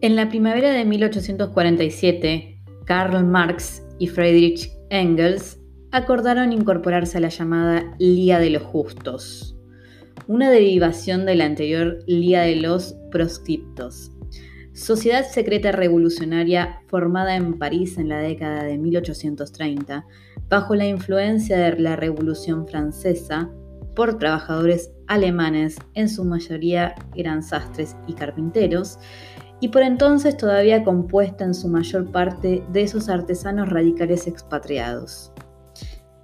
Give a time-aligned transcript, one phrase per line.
[0.00, 5.58] En la primavera de 1847, Karl Marx y Friedrich Engels
[5.90, 9.56] acordaron incorporarse a la llamada Liga de los Justos,
[10.28, 14.12] una derivación de la anterior Liga de los Proscriptos,
[14.72, 20.06] sociedad secreta revolucionaria formada en París en la década de 1830
[20.48, 23.50] bajo la influencia de la Revolución Francesa
[23.96, 29.00] por trabajadores alemanes, en su mayoría eran sastres y carpinteros,
[29.60, 35.32] y por entonces todavía compuesta en su mayor parte de esos artesanos radicales expatriados.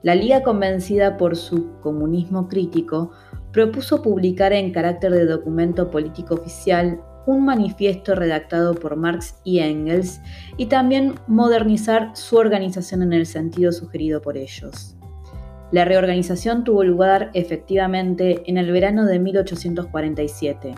[0.03, 3.13] La Liga, convencida por su comunismo crítico,
[3.53, 10.21] propuso publicar en carácter de documento político oficial un manifiesto redactado por Marx y Engels
[10.59, 14.95] y también modernizar su organización en el sentido sugerido por ellos.
[15.73, 20.75] La reorganización tuvo lugar efectivamente en el verano de 1847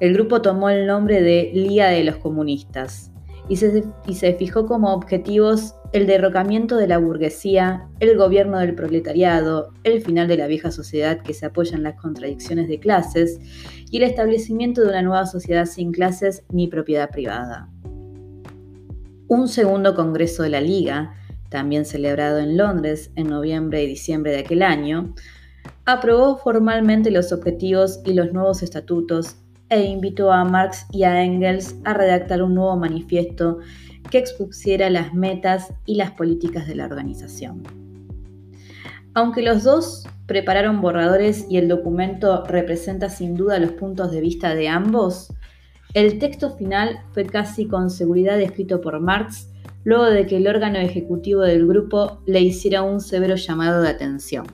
[0.00, 3.10] el grupo tomó el nombre de Liga de los Comunistas
[3.48, 10.02] y se, fijó como objetivos el derrocamiento de la burguesía, el gobierno del proletariado, el
[10.02, 13.38] final de la vieja sociedad que se apoya en las contradicciones de clases
[13.90, 17.70] y el establecimiento de una nueva sociedad sin clases ni propiedad privada.
[19.28, 21.14] Un segundo Congreso de la Liga,
[21.48, 25.14] también celebrado en Londres en noviembre y diciembre de aquel año,
[25.84, 29.36] aprobó formalmente los objetivos y los nuevos estatutos
[29.68, 33.58] e invitó a Marx y a Engels a redactar un nuevo manifiesto
[34.10, 37.62] que expusiera las metas y las políticas de la organización.
[39.14, 44.54] Aunque los dos prepararon borradores y el documento representa sin duda los puntos de vista
[44.54, 45.32] de ambos,
[45.94, 49.48] el texto final fue casi con seguridad escrito por Marx
[49.84, 54.44] luego de que el órgano ejecutivo del grupo le hiciera un severo llamado de atención.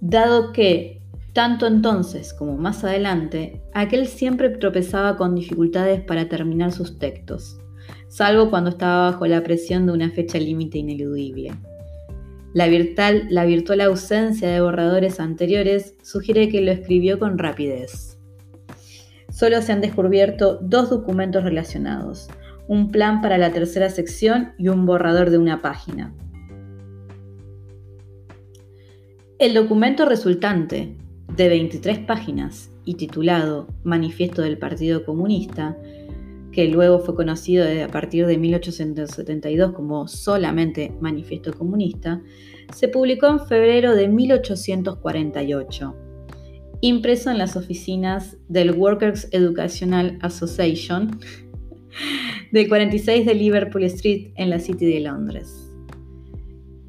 [0.00, 0.99] Dado que
[1.32, 7.58] tanto entonces como más adelante, aquel siempre tropezaba con dificultades para terminar sus textos,
[8.08, 11.52] salvo cuando estaba bajo la presión de una fecha límite ineludible.
[12.52, 18.18] La virtual, la virtual ausencia de borradores anteriores sugiere que lo escribió con rapidez.
[19.30, 22.28] Solo se han descubierto dos documentos relacionados,
[22.66, 26.12] un plan para la tercera sección y un borrador de una página.
[29.38, 30.96] El documento resultante,
[31.40, 35.74] de 23 páginas y titulado Manifiesto del Partido Comunista,
[36.52, 42.20] que luego fue conocido a partir de 1872 como solamente Manifiesto Comunista,
[42.74, 45.96] se publicó en febrero de 1848,
[46.82, 51.20] impreso en las oficinas del Workers Educational Association
[52.52, 55.70] del 46 de Liverpool Street en la City de Londres.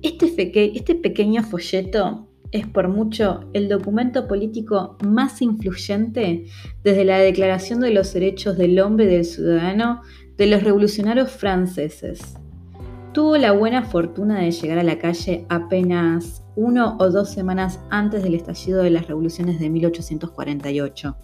[0.01, 6.45] Este, este pequeño folleto es por mucho el documento político más influyente
[6.83, 10.01] desde la Declaración de los Derechos del Hombre y del Ciudadano
[10.37, 12.35] de los revolucionarios franceses.
[13.13, 18.23] Tuvo la buena fortuna de llegar a la calle apenas uno o dos semanas antes
[18.23, 21.17] del estallido de las revoluciones de 1848,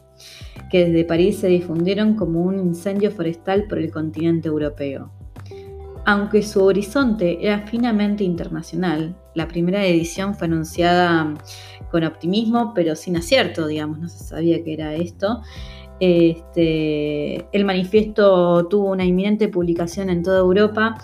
[0.70, 5.17] que desde París se difundieron como un incendio forestal por el continente europeo.
[6.08, 11.34] Aunque su horizonte era finamente internacional, la primera edición fue anunciada
[11.92, 15.42] con optimismo, pero sin acierto, digamos, no se sabía que era esto.
[16.00, 20.98] Este, el manifiesto tuvo una inminente publicación en toda Europa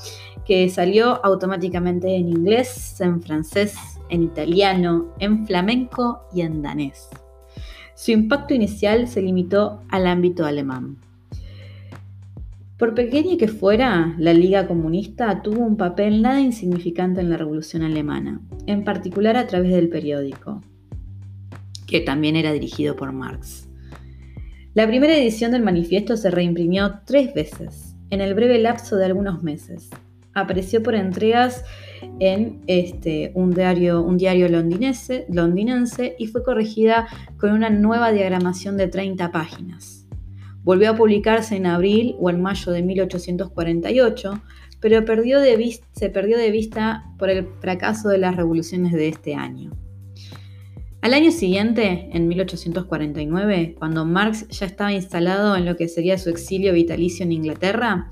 [0.45, 3.75] que salió automáticamente en inglés, en francés,
[4.07, 7.09] en italiano, en flamenco y en danés.
[7.93, 10.97] Su impacto inicial se limitó al ámbito alemán.
[12.77, 17.83] Por pequeña que fuera, la Liga Comunista tuvo un papel nada insignificante en la Revolución
[17.83, 20.61] Alemana, en particular a través del periódico,
[21.85, 23.69] que también era dirigido por Marx.
[24.73, 29.43] La primera edición del manifiesto se reimprimió tres veces, en el breve lapso de algunos
[29.43, 29.91] meses.
[30.33, 31.63] Apareció por entregas
[32.19, 34.03] en este, un, diario,
[35.29, 40.02] londinense y fue corregida con una nueva diagramación de 30 páginas.
[40.63, 44.41] Volvió a publicarse en abril o en mayo de 1848,
[44.79, 49.71] pero se perdió de vista por el fracaso de las revoluciones de este año.
[51.03, 56.29] Al año siguiente, en 1849, cuando Marx ya estaba instalado en lo que sería su
[56.29, 58.09] exilio vitalicio en Inglaterra,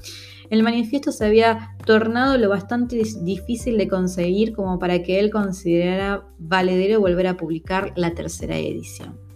[0.50, 6.28] el manifiesto se había tornado lo bastante difícil de conseguir como para que él considerara
[6.38, 9.31] valedero volver a publicar la tercera edición.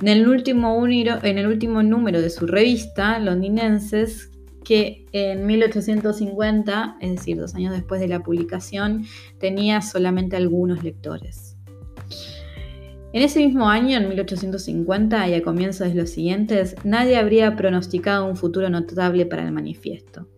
[0.00, 4.30] En el último, número de su revista, Londinenses,
[4.64, 9.04] que en 1850, es decir, dos años después de la publicación,
[9.38, 11.56] tenía solamente algunos lectores.
[13.12, 18.26] En ese mismo año, en 1850 y a comienzos de los siguientes, nadie habría pronosticado
[18.26, 20.28] un futuro notable para el manifiesto.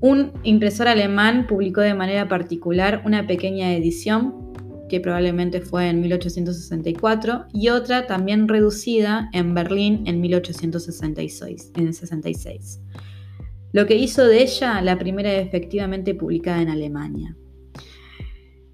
[0.00, 4.45] Un impresor alemán publicó de manera particular una pequeña edición,
[4.88, 11.72] que probablemente fue en 1864, y otra también reducida en Berlín en 1866.
[11.76, 12.80] En 66,
[13.72, 17.36] lo que hizo de ella la primera efectivamente publicada en Alemania.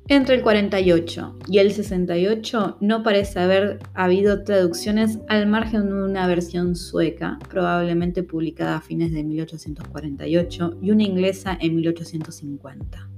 [0.09, 6.27] Entre el 48 y el 68 no parece haber habido traducciones al margen de una
[6.27, 13.12] versión sueca, probablemente publicada a fines de 1848, y una inglesa en 1850.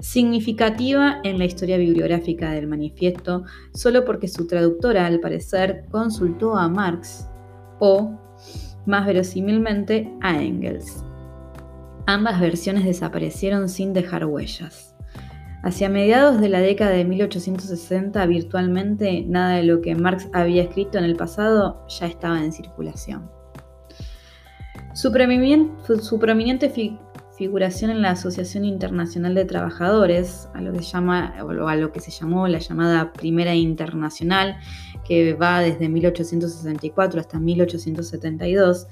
[0.00, 6.68] Significativa en la historia bibliográfica del manifiesto, solo porque su traductora, al parecer, consultó a
[6.68, 7.28] Marx
[7.78, 8.18] o,
[8.84, 11.04] más verosímilmente, a Engels.
[12.06, 14.94] Ambas versiones desaparecieron sin dejar huellas.
[15.62, 20.98] Hacia mediados de la década de 1860, virtualmente nada de lo que Marx había escrito
[20.98, 23.28] en el pasado ya estaba en circulación.
[24.94, 26.70] Su, prominente,
[27.36, 32.10] figuración en la Asociación Internacional de Trabajadores, a lo, que llama, a lo que se
[32.10, 34.58] llamó la llamada Primera Internacional,
[35.06, 38.86] que va desde 1864 hasta 1872,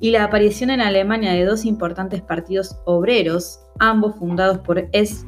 [0.00, 5.24] y la aparición en Alemania de dos importantes partidos obreros, ambos fundados por ex,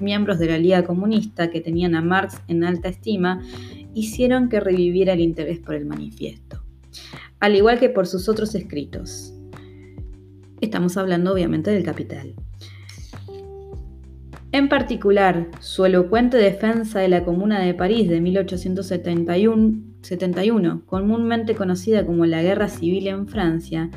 [0.00, 3.42] miembros de la Liga Comunista que tenían a Marx en alta estima,
[3.92, 6.62] hicieron que reviviera el interés por el manifiesto,
[7.40, 9.33] al igual que por sus otros escritos.
[10.64, 12.34] Estamos hablando obviamente del capital.
[14.50, 22.24] En particular, su elocuente defensa de la Comuna de París de 1871, comúnmente conocida como
[22.24, 23.90] la Guerra Civil en Francia,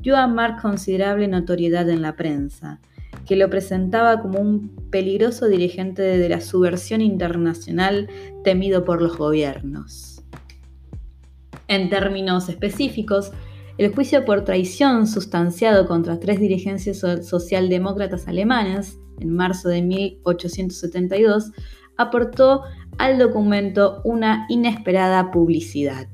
[0.00, 2.80] dio a Marx considerable notoriedad en la prensa,
[3.26, 8.08] que lo presentaba como un peligroso dirigente de la subversión internacional
[8.44, 10.22] temido por los gobiernos.
[11.68, 13.30] En términos específicos,
[13.76, 21.50] el juicio por traición sustanciado contra tres dirigencias socialdemócratas alemanas en marzo de 1872
[21.96, 22.62] aportó
[22.98, 26.08] al documento una inesperada publicidad.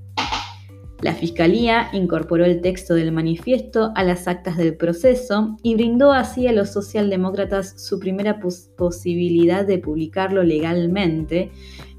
[1.03, 6.47] La Fiscalía incorporó el texto del manifiesto a las actas del proceso y brindó así
[6.47, 8.39] a los socialdemócratas su primera
[8.77, 11.51] posibilidad de publicarlo legalmente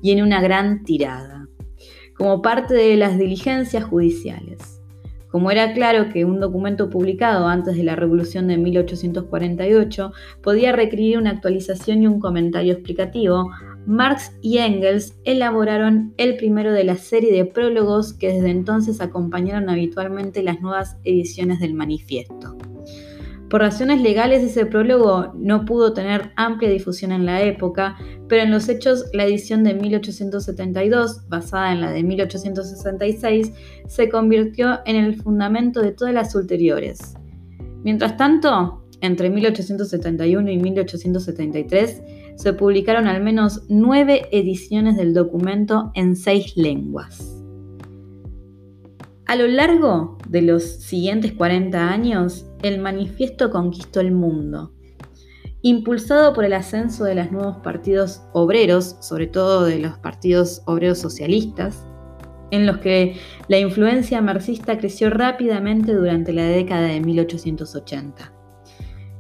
[0.04, 1.48] y en una gran tirada,
[2.16, 4.81] como parte de las diligencias judiciales.
[5.32, 10.12] Como era claro que un documento publicado antes de la Revolución de 1848
[10.44, 13.50] podía requerir una actualización y un comentario explicativo,
[13.86, 19.70] Marx y Engels elaboraron el primero de la serie de prólogos que desde entonces acompañaron
[19.70, 22.58] habitualmente las nuevas ediciones del manifiesto.
[23.52, 27.98] Por razones legales ese prólogo no pudo tener amplia difusión en la época,
[28.30, 33.52] pero en los hechos la edición de 1872, basada en la de 1866,
[33.88, 37.16] se convirtió en el fundamento de todas las ulteriores.
[37.84, 42.04] Mientras tanto, entre 1871 y 1873,
[42.38, 47.41] se publicaron al menos nueve ediciones del documento en seis lenguas.
[49.32, 54.74] A lo largo de los siguientes 40 años, el manifiesto conquistó el mundo.
[55.62, 60.98] Impulsado por el ascenso de los nuevos partidos obreros, sobre todo de los partidos obreros
[60.98, 61.86] socialistas,
[62.52, 63.16] en los que
[63.48, 68.34] la influencia marxista creció rápidamente durante la década de 1880.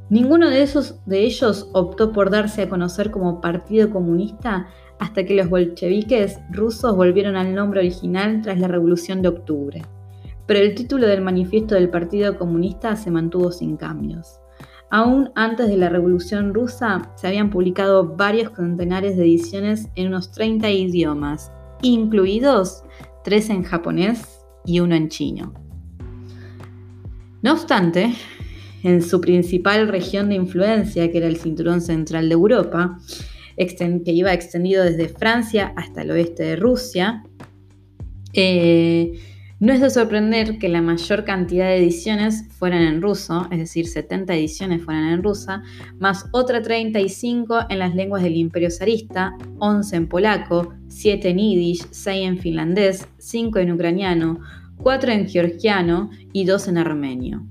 [0.09, 4.67] Ninguno de, esos, de ellos optó por darse a conocer como Partido Comunista
[4.99, 9.81] hasta que los bolcheviques rusos volvieron al nombre original tras la Revolución de Octubre
[10.51, 14.41] pero el título del manifiesto del Partido Comunista se mantuvo sin cambios.
[14.89, 20.33] Aún antes de la Revolución Rusa se habían publicado varios centenares de ediciones en unos
[20.33, 22.83] 30 idiomas, incluidos
[23.23, 25.53] tres en japonés y uno en chino.
[27.41, 28.13] No obstante,
[28.83, 32.97] en su principal región de influencia, que era el cinturón central de Europa,
[33.55, 37.23] que iba extendido desde Francia hasta el oeste de Rusia,
[38.33, 39.13] eh,
[39.61, 43.87] no es de sorprender que la mayor cantidad de ediciones fueran en ruso, es decir,
[43.87, 45.61] 70 ediciones fueran en rusa,
[45.99, 51.85] más otra 35 en las lenguas del imperio zarista, 11 en polaco, 7 en yiddish,
[51.91, 54.39] 6 en finlandés, 5 en ucraniano,
[54.77, 57.45] 4 en georgiano y 2 en armenio.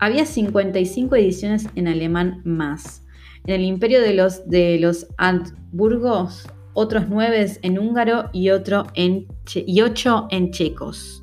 [0.00, 3.04] Había 55 ediciones en alemán más.
[3.46, 9.26] En el imperio de los, de los Habsburgos otros nueve en húngaro y, otro en
[9.54, 11.22] y ocho en checos,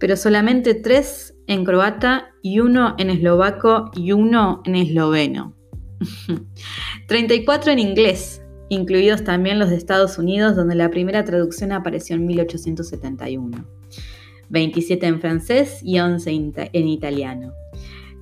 [0.00, 5.54] pero solamente tres en croata y uno en eslovaco y uno en esloveno.
[7.08, 12.24] 34 en inglés, incluidos también los de Estados Unidos, donde la primera traducción apareció en
[12.24, 13.66] 1871,
[14.48, 16.30] 27 en francés y 11
[16.72, 17.52] en italiano.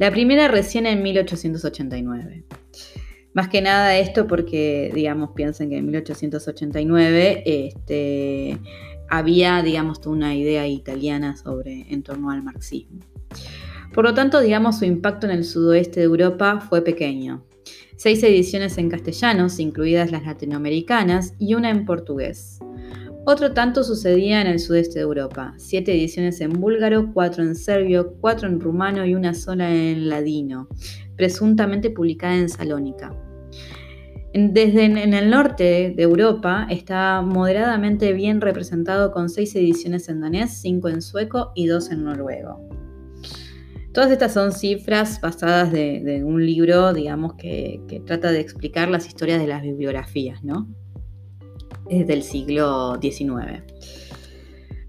[0.01, 2.45] La primera recién en 1889.
[3.35, 8.59] Más que nada esto porque, digamos, piensen que en 1889 este,
[9.09, 13.01] había, digamos, una idea italiana sobre, en torno al marxismo.
[13.95, 17.45] Por lo tanto, digamos, su impacto en el sudoeste de Europa fue pequeño.
[17.97, 22.59] Seis ediciones en castellano, incluidas las latinoamericanas, y una en portugués.
[23.25, 28.15] Otro tanto sucedía en el sudeste de Europa, siete ediciones en búlgaro, cuatro en serbio,
[28.21, 30.69] cuatro en rumano y una sola en ladino,
[31.17, 33.15] presuntamente publicada en Salónica.
[34.35, 40.59] Desde en el norte de Europa está moderadamente bien representado con seis ediciones en danés,
[40.63, 42.67] cinco en sueco y dos en noruego.
[43.93, 49.39] Todas estas son cifras basadas de, un libro, digamos, que, trata de explicar las historias
[49.39, 50.67] de las bibliografías, ¿no?
[51.91, 53.63] Desde el siglo XIX.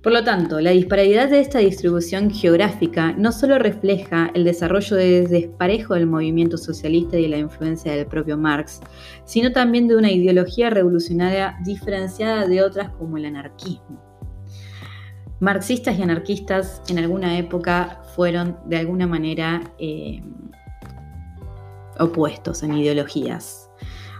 [0.03, 5.25] Por lo tanto, la disparidad de esta distribución geográfica no solo refleja el desarrollo de
[5.25, 8.81] desparejo del movimiento socialista y la influencia del propio Marx,
[9.23, 14.03] sino también de una ideología revolucionaria diferenciada de otras como el anarquismo.
[15.39, 20.21] Marxistas y anarquistas en alguna época fueron de alguna manera eh,
[21.97, 23.62] opuestos en ideologías.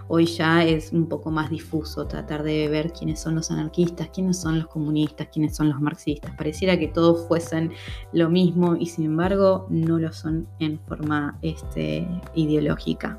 [0.08, 4.38] Hoy ya es un poco más difuso tratar de ver quiénes son los anarquistas, quiénes
[4.38, 6.34] son los comunistas, quiénes son los marxistas.
[6.36, 7.72] Pareciera que todos fuesen
[8.12, 13.18] lo mismo y sin embargo no lo son en forma este, ideológica.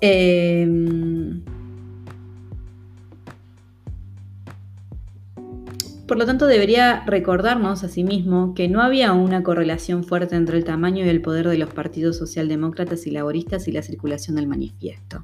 [0.00, 1.44] Em,
[6.08, 10.56] Por lo tanto, debería recordarnos a sí mismo que no había una correlación fuerte entre
[10.56, 14.46] el tamaño y el poder de los partidos socialdemócratas y laboristas y la circulación del
[14.46, 15.22] manifiesto.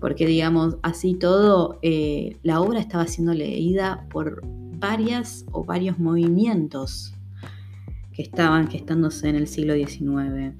[0.00, 7.12] Porque, digamos, así todo, eh, la obra estaba siendo leída por varias o varios movimientos
[8.14, 10.54] que estaban gestándose en el siglo XIX.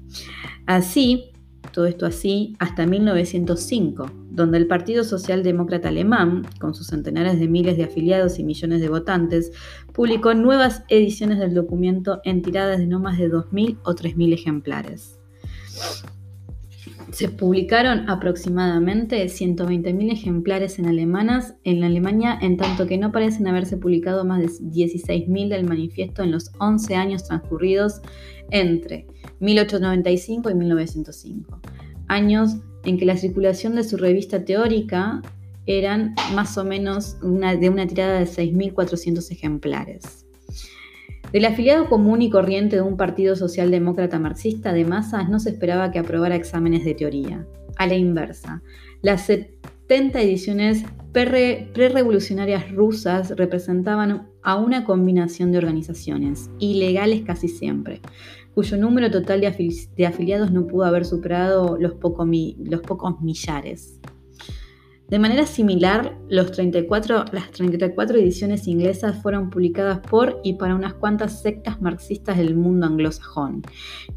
[0.67, 1.31] Así,
[1.71, 7.77] todo esto así hasta 1905, donde el Partido Socialdemócrata Alemán, con sus centenares de miles
[7.77, 9.51] de afiliados y millones de votantes,
[9.93, 15.19] publicó nuevas ediciones del documento en tiradas de no más de 2.000 o 3.000 ejemplares.
[17.11, 23.77] Se publicaron aproximadamente 120.000 ejemplares en, alemanas, en Alemania, en tanto que no parecen haberse
[23.77, 28.01] publicado más de 16.000 del manifiesto en los 11 años transcurridos
[28.51, 29.07] entre
[29.39, 31.61] 1895 y 1905,
[32.07, 35.21] años en que la circulación de su revista teórica
[35.65, 40.24] eran más o menos de una tirada de 6.400 ejemplares.
[41.35, 45.91] Del afiliado común y corriente de un partido socialdemócrata marxista de masas no se esperaba
[45.91, 47.45] que aprobara exámenes de teoría.
[47.75, 48.63] A la inversa,
[49.01, 57.99] las 70 ediciones prerevolucionarias rusas representaban a una combinación de organizaciones, ilegales casi siempre,
[58.53, 63.99] cuyo número total de, afiliados no pudo haber superado los, los pocos millares.
[65.07, 70.95] De manera similar, los 34, las 34 ediciones inglesas fueron publicadas por y para unas
[70.95, 73.61] cuantas sectas marxistas del mundo anglosajón,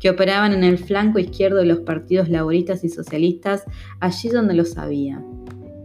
[0.01, 3.65] que operaban en el flanco izquierdo de los partidos laboristas y socialistas,
[4.01, 5.23] allí donde los había.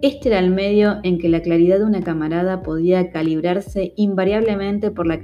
[0.01, 5.05] Este era el medio en que la claridad de una camarada podía calibrarse invariablemente por
[5.05, 5.19] la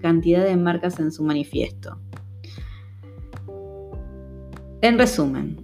[0.00, 2.00] cantidad de marcas en su manifiesto.
[4.80, 5.56] En resumen,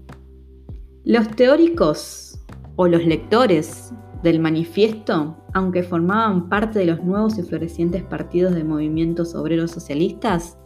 [1.05, 2.30] los teóricos
[2.77, 8.65] o los lectores del manifiesto, aunque formaban parte de los nuevos y florecientes partidos de
[8.65, 10.59] movimientos obreros socialistas,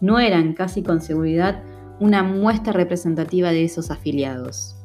[0.00, 1.62] no eran casi con seguridad
[2.00, 4.76] una muestra representativa de esos afiliados.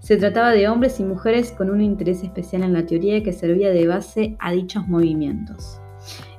[0.00, 3.70] Se trataba de hombres y mujeres con un interés especial en la teoría que servía
[3.70, 5.80] de base a dichos movimientos.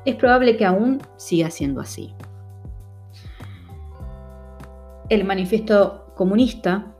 [0.03, 2.13] Es probable que aún siga siendo así.
[5.09, 6.90] El manifiesto comunista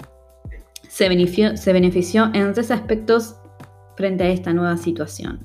[0.92, 3.38] se benefició, en tres aspectos
[3.96, 5.40] frente a esta nueva situación.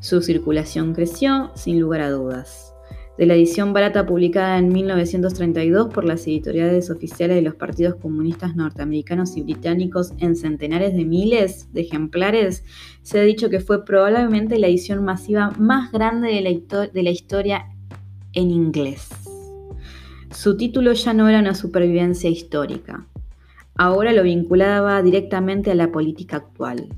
[0.00, 2.74] Su circulación creció, sin lugar a dudas.
[3.16, 8.56] De la edición barata publicada en 1932 por las editoriales oficiales de los partidos comunistas
[8.56, 12.64] norteamericanos y británicos en centenares de miles de ejemplares,
[13.02, 17.10] se ha dicho que fue probablemente la edición masiva más grande de la, de la
[17.10, 17.66] historia
[18.32, 19.10] en inglés.
[20.34, 23.06] Su título ya no era una supervivencia histórica,
[23.74, 26.88] ahora lo vinculaba directamente a la política actual.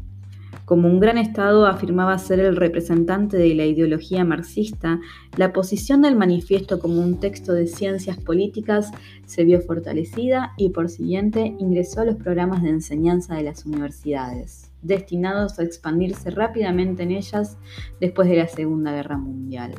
[0.65, 4.99] Como un gran Estado afirmaba ser el representante de la ideología marxista,
[5.37, 8.91] la posición del manifiesto como un texto de ciencias políticas
[9.27, 14.71] se vio fortalecida y por siguiente ingresó a los programas de enseñanza de las universidades.
[14.81, 17.57] destinados a expandirse rápidamente en ellas
[18.01, 19.75] después de la Segunda Guerra Mundial,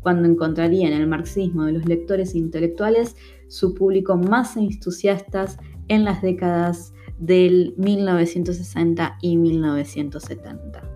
[0.00, 3.16] cuando encontraría en el marxismo de los lectores intelectuales
[3.48, 10.90] su público más entusiastas en las décadas del 1960 y 1970.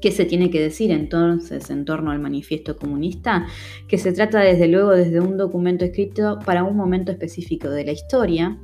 [0.00, 3.46] ¿Qué se tiene que decir entonces en torno al manifiesto comunista?
[3.86, 7.92] Que se trata desde luego desde un documento escrito para un momento específico de la
[7.92, 8.58] historia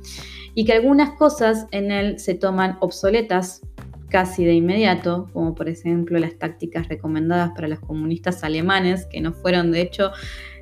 [0.53, 3.61] y que algunas cosas en él se toman obsoletas
[4.09, 9.31] casi de inmediato, como por ejemplo las tácticas recomendadas para los comunistas alemanes, que no
[9.31, 10.11] fueron de hecho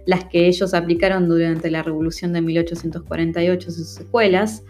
[0.07, 4.63] las que ellos aplicaron durante la Revolución de 1848 sus secuelas,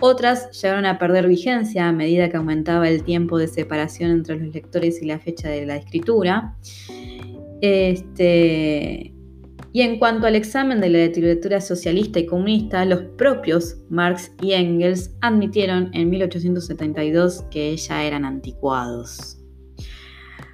[0.00, 4.52] otras llegaron a perder vigencia a medida que aumentaba el tiempo de separación entre los
[4.52, 6.56] lectores y la fecha de la escritura.
[7.60, 9.14] Este,
[9.72, 14.52] y en cuanto al examen de la literatura socialista y comunista, los propios Marx y
[14.52, 19.38] Engels admitieron en 1872 que ya eran anticuados.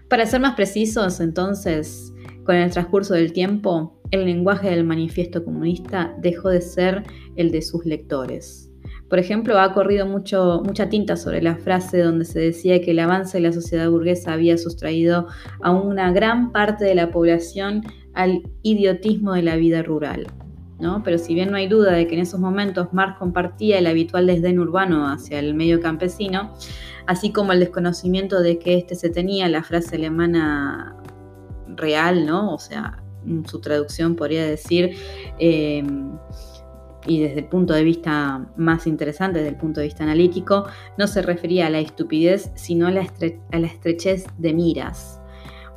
[0.08, 2.12] Para ser más precisos, entonces,
[2.44, 7.02] con el transcurso del tiempo, el lenguaje del manifiesto comunista dejó de ser
[7.36, 8.66] el de sus lectores
[9.08, 12.98] por ejemplo, ha corrido mucho, mucha tinta sobre la frase donde se decía que el
[12.98, 15.28] avance de la sociedad burguesa había sustraído
[15.62, 17.82] a una gran parte de la población
[18.14, 20.26] al idiotismo de la vida rural.
[20.80, 21.02] ¿no?
[21.04, 24.26] Pero si bien no hay duda de que en esos momentos Marx compartía el habitual
[24.26, 26.52] desdén urbano hacia el medio campesino,
[27.06, 30.96] así como el desconocimiento de que éste se tenía, la frase alemana
[31.68, 32.52] real, ¿no?
[32.52, 33.02] O sea,
[33.46, 34.96] su traducción podría decir
[35.38, 35.84] eh,
[37.06, 40.66] y desde el punto de vista más interesante, desde el punto de vista analítico,
[40.98, 45.20] no se refería a la estupidez, sino a la, estrechez de miras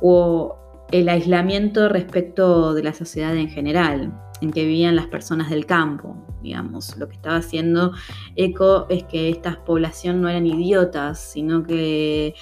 [0.00, 0.56] o
[0.90, 6.16] el aislamiento respecto de la sociedad en general, en que vivían las personas del campo,
[6.42, 6.96] digamos.
[6.96, 7.92] Lo que estaba haciendo
[8.34, 12.34] ECO es que esta población no eran idiotas, sino que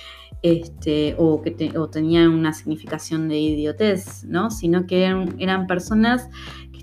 [0.42, 4.50] este, o que tenían una significación de idiotez, ¿no?
[4.50, 5.04] sino que
[5.38, 6.28] eran personas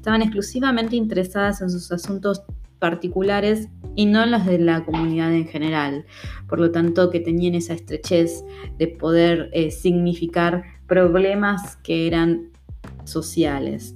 [0.05, 2.43] estaban exclusivamente interesadas en sus asuntos
[2.77, 6.05] particulares y no en los de la comunidad en general.
[6.47, 8.45] Por lo tanto, que tenían esa estrechez
[8.77, 12.51] de poder eh, significar problemas que eran
[13.03, 13.95] sociales.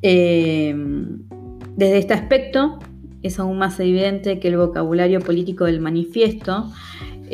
[0.00, 1.22] Em,
[1.76, 2.80] desde este aspecto,
[3.22, 6.72] es aún más evidente que el vocabulario político del manifiesto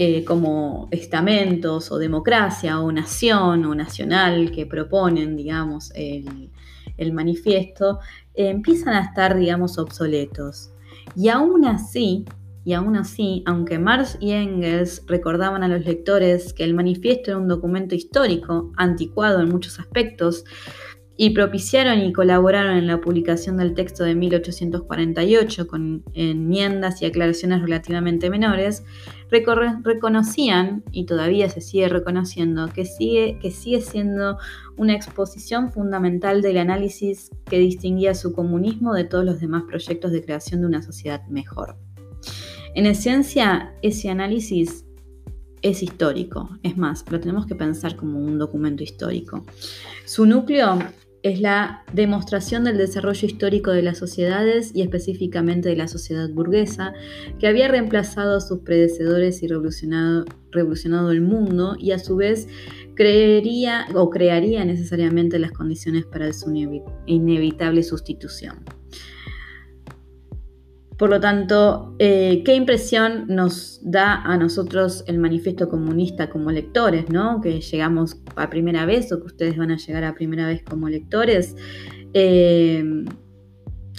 [0.00, 7.98] eh, como estamentos o democracia o nación o nacional que proponen, digamos, el, manifiesto,
[8.32, 10.70] eh, empiezan a estar, digamos, obsoletos.
[11.16, 12.26] Y aún así,
[12.64, 17.40] y aún así, aunque Marx y Engels recordaban a los lectores que el manifiesto era
[17.40, 20.44] un documento histórico, anticuado en muchos aspectos,
[21.20, 27.60] y propiciaron y colaboraron en la publicación del texto de 1848 con enmiendas y aclaraciones
[27.60, 28.84] relativamente menores,
[29.28, 34.38] reconocían, y todavía se sigue reconociendo, que sigue, que sigue siendo
[34.76, 40.24] una exposición fundamental del análisis que distinguía su comunismo de todos los demás proyectos de
[40.24, 41.76] creación de una sociedad mejor.
[42.76, 44.84] En esencia, ese análisis
[45.62, 49.44] es histórico, es más, lo tenemos que pensar como un documento histórico.
[50.04, 50.78] Su núcleo
[51.28, 56.92] es la demostración del desarrollo histórico de las sociedades y específicamente de la sociedad burguesa,
[57.38, 62.48] que había reemplazado a sus predecesores y revolucionado, revolucionado el mundo y a su vez
[62.94, 66.52] creería o crearía necesariamente las condiciones para su
[67.06, 68.64] inevitable sustitución.
[70.98, 77.08] Por lo tanto, eh, ¿qué impresión nos da a nosotros el manifiesto comunista como lectores,
[77.08, 77.40] ¿no?
[77.40, 80.88] que llegamos a primera vez o que ustedes van a llegar a primera vez como
[80.88, 81.54] lectores?
[82.14, 82.84] Eh,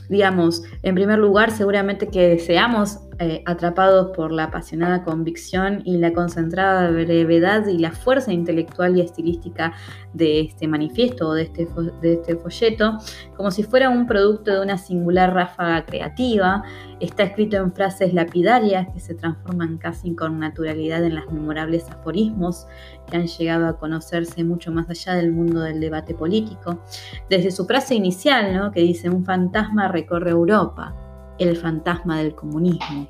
[0.09, 6.13] digamos, en primer lugar, seguramente que seamos eh, atrapados por la apasionada convicción y la
[6.13, 9.73] concentrada brevedad y la fuerza intelectual y estilística
[10.13, 11.67] de este manifiesto o de este,
[12.01, 12.97] de este folleto,
[13.36, 16.63] como si fuera un producto de una singular ráfaga creativa.
[17.01, 22.67] Está escrito en frases lapidarias que se transforman casi con naturalidad en las memorables aforismos
[23.10, 26.82] que han llegado a conocerse mucho más allá del mundo del debate político.
[27.29, 28.71] Desde su frase inicial, ¿no?
[28.71, 30.95] que dice, un fantasma recorre Europa,
[31.39, 33.10] el fantasma del comunismo,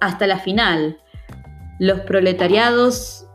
[0.00, 0.98] hasta la final,
[1.78, 3.26] los proletariados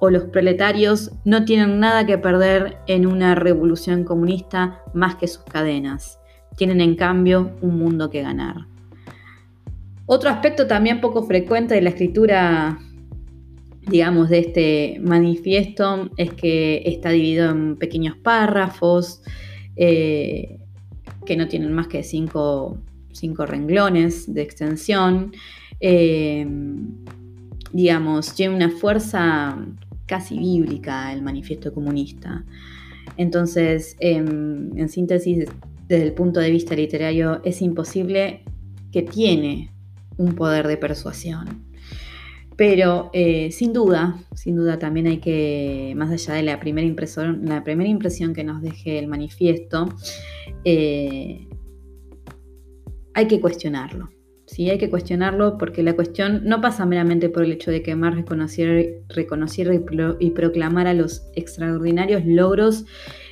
[0.00, 5.42] o los proletarios no tienen nada que perder en una revolución comunista más que sus
[5.44, 6.20] cadenas.
[6.56, 8.66] Tienen en cambio un mundo que ganar.
[10.06, 12.78] Otro aspecto también poco frecuente de la escritura
[13.88, 19.22] digamos, de este manifiesto es que está dividido en pequeños párrafos
[19.76, 20.58] eh,
[21.24, 22.78] que no tienen más que cinco,
[23.46, 25.32] renglones de extensión.
[25.80, 26.46] eh,
[27.72, 29.58] digamos, tiene una fuerza
[30.06, 32.44] casi bíblica el manifiesto comunista.
[33.16, 35.46] Entonces, em, en síntesis,
[35.88, 38.42] desde el punto de vista literario, es imposible
[38.92, 39.70] que tiene
[40.16, 41.66] un poder de persuasión.
[42.56, 47.42] Pero eh, sin duda, sin duda también hay que, más allá de la primera impresión,
[47.44, 49.88] la primera impresión que nos deje el manifiesto,
[50.64, 51.47] eh,
[53.18, 54.10] hay que cuestionarlo.
[54.46, 54.70] ¿sí?
[54.70, 58.16] Hay que cuestionarlo porque la cuestión no pasa meramente por el hecho de que Marx
[59.08, 59.74] reconociera,
[60.20, 62.84] y, proclamara los extraordinarios logros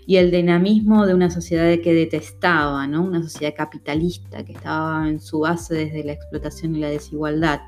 [0.04, 3.04] y el dinamismo de una sociedad que detestaba, ¿no?
[3.04, 7.60] una sociedad capitalista que estaba en su base desde la explotación y la desigualdad.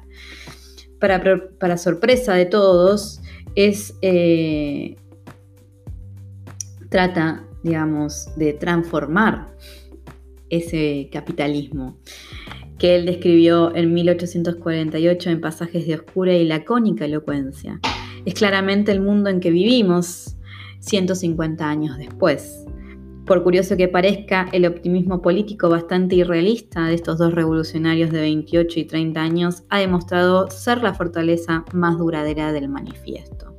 [0.98, 3.20] Para, sorpresa de todos,
[3.54, 4.96] es, eh,
[6.90, 9.54] trata, digamos, de transformar
[10.50, 11.98] ese capitalismo
[12.78, 17.80] que él describió en 1848 en pasajes de oscura y lacónica elocuencia.
[18.24, 20.37] Es claramente el mundo en que vivimos
[20.80, 22.64] 150 años después.
[23.26, 28.80] Por curioso que parezca, el optimismo político bastante irrealista de estos dos revolucionarios de 28
[28.80, 33.54] y 30 años ha demostrado ser la fortaleza más duradera del manifiesto.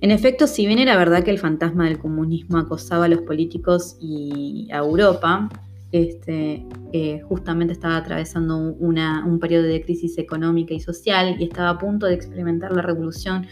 [0.00, 3.96] En efecto, si bien era verdad que el fantasma del comunismo acosaba a los políticos
[4.00, 5.50] y a Europa,
[5.92, 11.78] este, eh, justamente estaba atravesando un periodo de crisis económica y social y estaba a
[11.78, 13.46] punto de experimentar la revolución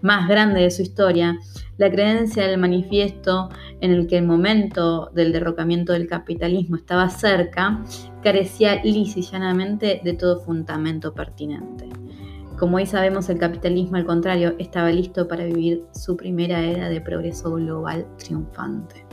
[0.00, 1.38] más grande de su historia,
[1.76, 3.50] la creencia del manifiesto
[3.80, 7.84] en el que el momento del derrocamiento del capitalismo estaba cerca,
[8.22, 9.20] carecía lisa
[10.02, 11.88] de todo fundamento pertinente.
[12.58, 17.00] Como hoy sabemos, el capitalismo, al contrario, estaba listo para vivir su primera era de
[17.00, 19.04] progreso global triunfante.